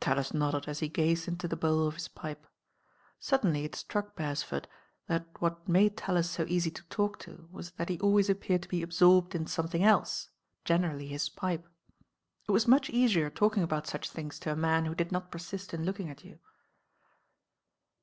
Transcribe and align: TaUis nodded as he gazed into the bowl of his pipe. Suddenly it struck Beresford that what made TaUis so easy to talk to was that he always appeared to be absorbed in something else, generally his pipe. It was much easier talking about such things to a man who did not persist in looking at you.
TaUis 0.00 0.32
nodded 0.32 0.66
as 0.66 0.78
he 0.78 0.88
gazed 0.88 1.28
into 1.28 1.46
the 1.46 1.58
bowl 1.58 1.86
of 1.86 1.96
his 1.96 2.08
pipe. 2.08 2.46
Suddenly 3.20 3.64
it 3.64 3.74
struck 3.74 4.16
Beresford 4.16 4.66
that 5.08 5.26
what 5.40 5.68
made 5.68 5.94
TaUis 5.94 6.24
so 6.24 6.46
easy 6.48 6.70
to 6.70 6.82
talk 6.84 7.18
to 7.18 7.46
was 7.52 7.72
that 7.72 7.90
he 7.90 8.00
always 8.00 8.30
appeared 8.30 8.62
to 8.62 8.68
be 8.70 8.80
absorbed 8.80 9.34
in 9.34 9.46
something 9.46 9.84
else, 9.84 10.30
generally 10.64 11.08
his 11.08 11.28
pipe. 11.28 11.68
It 12.48 12.52
was 12.52 12.66
much 12.66 12.88
easier 12.88 13.28
talking 13.28 13.62
about 13.62 13.86
such 13.86 14.08
things 14.08 14.38
to 14.38 14.52
a 14.52 14.56
man 14.56 14.86
who 14.86 14.94
did 14.94 15.12
not 15.12 15.30
persist 15.30 15.74
in 15.74 15.84
looking 15.84 16.08
at 16.08 16.24
you. 16.24 16.38